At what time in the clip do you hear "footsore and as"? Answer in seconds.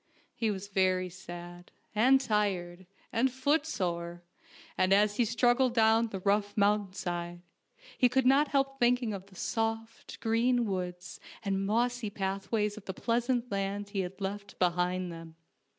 3.31-5.17